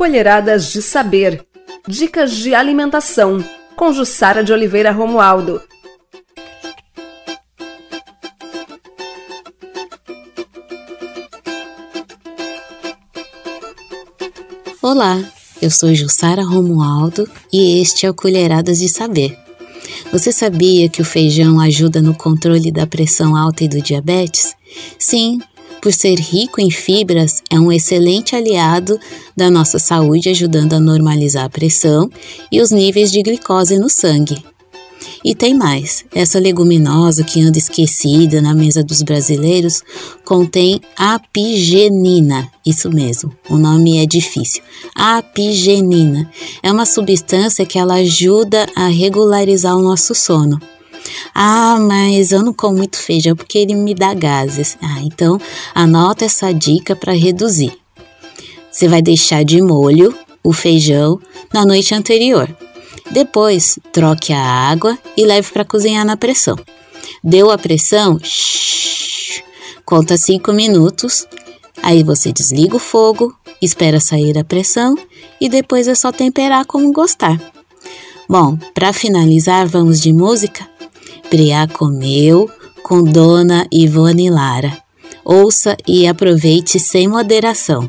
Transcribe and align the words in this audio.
Colheradas 0.00 0.72
de 0.72 0.80
Saber. 0.80 1.46
Dicas 1.86 2.32
de 2.32 2.54
alimentação. 2.54 3.44
Com 3.76 3.92
Jussara 3.92 4.42
de 4.42 4.50
Oliveira 4.50 4.90
Romualdo. 4.90 5.60
Olá, 14.80 15.22
eu 15.60 15.70
sou 15.70 15.94
Jussara 15.94 16.42
Romualdo 16.42 17.30
e 17.52 17.82
este 17.82 18.06
é 18.06 18.10
o 18.10 18.14
Colheradas 18.14 18.78
de 18.78 18.88
Saber. 18.88 19.38
Você 20.10 20.32
sabia 20.32 20.88
que 20.88 21.02
o 21.02 21.04
feijão 21.04 21.60
ajuda 21.60 22.00
no 22.00 22.14
controle 22.14 22.72
da 22.72 22.86
pressão 22.86 23.36
alta 23.36 23.64
e 23.64 23.68
do 23.68 23.82
diabetes? 23.82 24.56
Sim, 24.98 25.40
por 25.80 25.92
ser 25.92 26.18
rico 26.18 26.60
em 26.60 26.70
fibras, 26.70 27.42
é 27.50 27.58
um 27.58 27.72
excelente 27.72 28.36
aliado 28.36 28.98
da 29.36 29.50
nossa 29.50 29.78
saúde, 29.78 30.28
ajudando 30.28 30.74
a 30.74 30.80
normalizar 30.80 31.44
a 31.44 31.50
pressão 31.50 32.10
e 32.50 32.60
os 32.60 32.70
níveis 32.70 33.10
de 33.10 33.22
glicose 33.22 33.78
no 33.78 33.88
sangue. 33.88 34.42
E 35.24 35.34
tem 35.34 35.54
mais: 35.54 36.04
essa 36.14 36.38
leguminosa 36.38 37.24
que 37.24 37.40
anda 37.40 37.58
esquecida 37.58 38.40
na 38.40 38.54
mesa 38.54 38.82
dos 38.82 39.02
brasileiros 39.02 39.82
contém 40.24 40.80
apigenina. 40.96 42.48
Isso 42.64 42.90
mesmo, 42.90 43.32
o 43.48 43.56
nome 43.56 43.98
é 43.98 44.06
difícil. 44.06 44.62
Apigenina 44.94 46.30
é 46.62 46.70
uma 46.70 46.86
substância 46.86 47.66
que 47.66 47.78
ela 47.78 47.94
ajuda 47.94 48.66
a 48.74 48.88
regularizar 48.88 49.76
o 49.76 49.82
nosso 49.82 50.14
sono. 50.14 50.60
Ah, 51.34 51.78
mas 51.80 52.32
eu 52.32 52.42
não 52.42 52.52
como 52.52 52.78
muito 52.78 52.98
feijão 52.98 53.34
porque 53.36 53.58
ele 53.58 53.74
me 53.74 53.94
dá 53.94 54.14
gases. 54.14 54.76
Ah, 54.82 55.00
então 55.02 55.40
anota 55.74 56.24
essa 56.24 56.52
dica 56.52 56.94
para 56.94 57.12
reduzir. 57.12 57.76
Você 58.70 58.88
vai 58.88 59.02
deixar 59.02 59.44
de 59.44 59.60
molho 59.60 60.14
o 60.42 60.52
feijão 60.52 61.20
na 61.52 61.64
noite 61.64 61.94
anterior. 61.94 62.48
Depois, 63.10 63.78
troque 63.92 64.32
a 64.32 64.40
água 64.40 64.96
e 65.16 65.24
leve 65.24 65.50
para 65.50 65.64
cozinhar 65.64 66.04
na 66.04 66.16
pressão. 66.16 66.56
Deu 67.22 67.50
a 67.50 67.58
pressão? 67.58 68.18
Shhh, 68.22 69.42
conta 69.84 70.16
5 70.16 70.52
minutos. 70.52 71.26
Aí 71.82 72.02
você 72.02 72.32
desliga 72.32 72.76
o 72.76 72.80
fogo, 72.80 73.34
espera 73.60 73.98
sair 74.00 74.38
a 74.38 74.44
pressão 74.44 74.96
e 75.40 75.48
depois 75.48 75.88
é 75.88 75.94
só 75.94 76.12
temperar 76.12 76.64
como 76.66 76.92
gostar. 76.92 77.40
Bom, 78.28 78.56
para 78.74 78.92
finalizar, 78.92 79.66
vamos 79.66 80.00
de 80.00 80.12
música? 80.12 80.68
Priá 81.30 81.68
comeu 81.68 82.50
com 82.82 83.04
Dona 83.04 83.64
Ivone 83.70 84.28
Lara. 84.28 84.76
Ouça 85.24 85.76
e 85.86 86.08
aproveite 86.08 86.80
sem 86.80 87.06
moderação. 87.06 87.88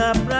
up. 0.00 0.39